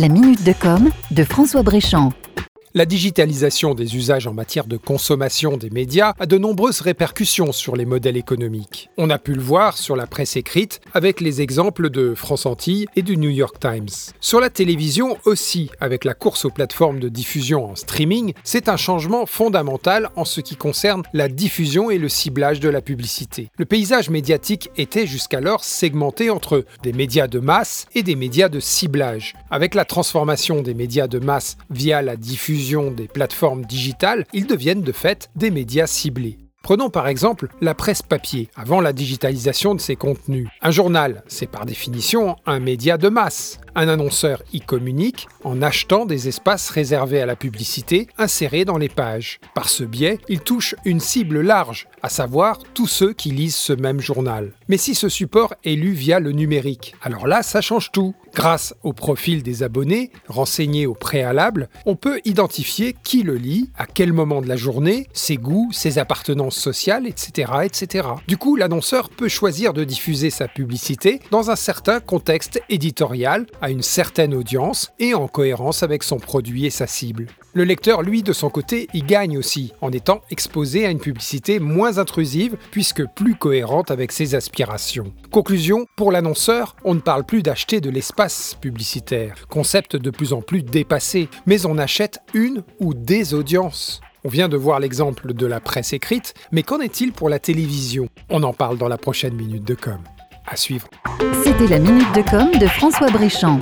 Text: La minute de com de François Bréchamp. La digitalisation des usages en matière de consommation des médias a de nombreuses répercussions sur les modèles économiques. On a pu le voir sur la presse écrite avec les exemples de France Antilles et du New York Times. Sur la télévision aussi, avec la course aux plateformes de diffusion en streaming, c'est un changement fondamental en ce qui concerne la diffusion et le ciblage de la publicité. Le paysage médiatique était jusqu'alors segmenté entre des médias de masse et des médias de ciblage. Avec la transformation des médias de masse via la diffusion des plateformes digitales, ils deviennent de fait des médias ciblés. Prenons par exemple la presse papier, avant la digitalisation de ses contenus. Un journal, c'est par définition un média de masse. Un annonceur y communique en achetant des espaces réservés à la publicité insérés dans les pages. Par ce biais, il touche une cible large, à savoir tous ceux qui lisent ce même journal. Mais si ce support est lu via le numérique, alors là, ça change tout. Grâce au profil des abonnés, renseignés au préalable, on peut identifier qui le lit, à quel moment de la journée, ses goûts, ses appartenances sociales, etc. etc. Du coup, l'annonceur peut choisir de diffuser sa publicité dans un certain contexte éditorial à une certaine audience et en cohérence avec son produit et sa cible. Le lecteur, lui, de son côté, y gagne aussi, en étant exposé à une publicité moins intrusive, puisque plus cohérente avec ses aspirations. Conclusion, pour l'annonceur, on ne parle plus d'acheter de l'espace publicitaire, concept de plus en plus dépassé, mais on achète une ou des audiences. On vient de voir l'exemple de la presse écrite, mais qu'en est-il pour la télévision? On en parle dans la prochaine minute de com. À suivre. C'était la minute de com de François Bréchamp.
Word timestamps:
La 0.00 0.08
minute 0.08 0.42
de 0.44 0.54
com 0.54 0.88
de 1.10 1.24
François 1.24 1.62
Bréchamp. 1.62 2.14
La 2.72 2.86
digitalisation 2.86 3.74
des 3.74 3.96
usages 3.96 4.28
en 4.28 4.32
matière 4.32 4.66
de 4.66 4.76
consommation 4.76 5.56
des 5.56 5.70
médias 5.70 6.12
a 6.20 6.26
de 6.26 6.38
nombreuses 6.38 6.82
répercussions 6.82 7.50
sur 7.50 7.74
les 7.74 7.84
modèles 7.84 8.16
économiques. 8.16 8.90
On 8.96 9.10
a 9.10 9.18
pu 9.18 9.34
le 9.34 9.42
voir 9.42 9.76
sur 9.76 9.96
la 9.96 10.06
presse 10.06 10.36
écrite 10.36 10.80
avec 10.94 11.20
les 11.20 11.42
exemples 11.42 11.90
de 11.90 12.14
France 12.14 12.46
Antilles 12.46 12.86
et 12.94 13.02
du 13.02 13.16
New 13.16 13.28
York 13.28 13.56
Times. 13.58 13.88
Sur 14.20 14.38
la 14.38 14.50
télévision 14.50 15.18
aussi, 15.24 15.68
avec 15.80 16.04
la 16.04 16.14
course 16.14 16.44
aux 16.44 16.50
plateformes 16.50 17.00
de 17.00 17.08
diffusion 17.08 17.68
en 17.68 17.74
streaming, 17.74 18.34
c'est 18.44 18.68
un 18.68 18.76
changement 18.76 19.26
fondamental 19.26 20.10
en 20.14 20.24
ce 20.24 20.40
qui 20.40 20.54
concerne 20.54 21.02
la 21.12 21.26
diffusion 21.26 21.90
et 21.90 21.98
le 21.98 22.08
ciblage 22.08 22.60
de 22.60 22.68
la 22.68 22.82
publicité. 22.82 23.50
Le 23.58 23.64
paysage 23.64 24.10
médiatique 24.10 24.70
était 24.76 25.08
jusqu'alors 25.08 25.64
segmenté 25.64 26.30
entre 26.30 26.64
des 26.84 26.92
médias 26.92 27.26
de 27.26 27.40
masse 27.40 27.86
et 27.96 28.04
des 28.04 28.14
médias 28.14 28.48
de 28.48 28.60
ciblage. 28.60 29.34
Avec 29.50 29.74
la 29.74 29.84
transformation 29.84 30.62
des 30.62 30.74
médias 30.74 31.08
de 31.08 31.18
masse 31.18 31.56
via 31.68 32.00
la 32.00 32.14
diffusion 32.14 32.59
des 32.90 33.08
plateformes 33.08 33.64
digitales, 33.64 34.26
ils 34.32 34.46
deviennent 34.46 34.82
de 34.82 34.92
fait 34.92 35.30
des 35.34 35.50
médias 35.50 35.86
ciblés. 35.86 36.49
Prenons 36.62 36.90
par 36.90 37.08
exemple 37.08 37.48
la 37.62 37.74
presse 37.74 38.02
papier, 38.02 38.48
avant 38.54 38.80
la 38.80 38.92
digitalisation 38.92 39.74
de 39.74 39.80
ses 39.80 39.96
contenus. 39.96 40.46
Un 40.60 40.70
journal, 40.70 41.24
c'est 41.26 41.50
par 41.50 41.64
définition 41.64 42.36
un 42.44 42.60
média 42.60 42.98
de 42.98 43.08
masse. 43.08 43.58
Un 43.74 43.88
annonceur 43.88 44.42
y 44.52 44.60
communique 44.60 45.28
en 45.44 45.62
achetant 45.62 46.04
des 46.04 46.28
espaces 46.28 46.70
réservés 46.70 47.22
à 47.22 47.26
la 47.26 47.36
publicité 47.36 48.08
insérés 48.18 48.64
dans 48.64 48.78
les 48.78 48.88
pages. 48.88 49.40
Par 49.54 49.68
ce 49.68 49.84
biais, 49.84 50.18
il 50.28 50.40
touche 50.40 50.74
une 50.84 51.00
cible 51.00 51.40
large, 51.40 51.86
à 52.02 52.08
savoir 52.08 52.58
tous 52.74 52.88
ceux 52.88 53.12
qui 53.12 53.30
lisent 53.30 53.56
ce 53.56 53.72
même 53.72 54.00
journal. 54.00 54.52
Mais 54.68 54.76
si 54.76 54.94
ce 54.94 55.08
support 55.08 55.54
est 55.64 55.76
lu 55.76 55.92
via 55.92 56.20
le 56.20 56.32
numérique, 56.32 56.94
alors 57.02 57.26
là, 57.26 57.42
ça 57.42 57.60
change 57.60 57.90
tout. 57.92 58.14
Grâce 58.34 58.74
au 58.82 58.92
profil 58.92 59.42
des 59.42 59.62
abonnés, 59.62 60.10
renseignés 60.28 60.86
au 60.86 60.94
préalable, 60.94 61.68
on 61.86 61.96
peut 61.96 62.20
identifier 62.24 62.94
qui 63.02 63.22
le 63.22 63.34
lit, 63.34 63.70
à 63.76 63.86
quel 63.86 64.12
moment 64.12 64.40
de 64.40 64.48
la 64.48 64.56
journée, 64.56 65.08
ses 65.12 65.36
goûts, 65.36 65.70
ses 65.72 65.98
appartenances 65.98 66.59
sociales, 66.60 67.06
etc. 67.06 67.52
etc. 67.64 68.08
Du 68.28 68.36
coup, 68.36 68.56
l'annonceur 68.56 69.08
peut 69.08 69.28
choisir 69.28 69.72
de 69.72 69.84
diffuser 69.84 70.30
sa 70.30 70.46
publicité 70.46 71.20
dans 71.30 71.50
un 71.50 71.56
certain 71.56 72.00
contexte 72.00 72.60
éditorial 72.68 73.46
à 73.60 73.70
une 73.70 73.82
certaine 73.82 74.34
audience 74.34 74.92
et 74.98 75.14
en 75.14 75.26
cohérence 75.28 75.82
avec 75.82 76.02
son 76.02 76.18
produit 76.18 76.66
et 76.66 76.70
sa 76.70 76.86
cible. 76.86 77.26
Le 77.52 77.64
lecteur, 77.64 78.02
lui, 78.02 78.22
de 78.22 78.32
son 78.32 78.48
côté, 78.48 78.86
y 78.94 79.02
gagne 79.02 79.36
aussi, 79.36 79.72
en 79.80 79.90
étant 79.90 80.20
exposé 80.30 80.86
à 80.86 80.90
une 80.90 81.00
publicité 81.00 81.58
moins 81.58 81.98
intrusive, 81.98 82.56
puisque 82.70 83.04
plus 83.16 83.34
cohérente 83.34 83.90
avec 83.90 84.12
ses 84.12 84.36
aspirations. 84.36 85.12
Conclusion, 85.32 85.86
pour 85.96 86.12
l'annonceur, 86.12 86.76
on 86.84 86.94
ne 86.94 87.00
parle 87.00 87.24
plus 87.24 87.42
d'acheter 87.42 87.80
de 87.80 87.90
l'espace 87.90 88.56
publicitaire, 88.60 89.46
concept 89.48 89.96
de 89.96 90.10
plus 90.10 90.32
en 90.32 90.42
plus 90.42 90.62
dépassé, 90.62 91.28
mais 91.46 91.66
on 91.66 91.78
achète 91.78 92.20
une 92.34 92.62
ou 92.78 92.94
des 92.94 93.34
audiences. 93.34 94.00
On 94.22 94.28
vient 94.28 94.50
de 94.50 94.56
voir 94.56 94.80
l'exemple 94.80 95.32
de 95.32 95.46
la 95.46 95.60
presse 95.60 95.94
écrite, 95.94 96.34
mais 96.52 96.62
qu'en 96.62 96.80
est-il 96.80 97.12
pour 97.12 97.30
la 97.30 97.38
télévision? 97.38 98.08
On 98.28 98.42
en 98.42 98.52
parle 98.52 98.76
dans 98.76 98.88
la 98.88 98.98
prochaine 98.98 99.34
minute 99.34 99.64
de 99.64 99.74
com. 99.74 99.98
À 100.46 100.56
suivre. 100.56 100.88
C'était 101.42 101.68
la 101.68 101.78
minute 101.78 102.12
de 102.14 102.22
com 102.28 102.50
de 102.58 102.66
François 102.66 103.08
Bréchamp. 103.10 103.58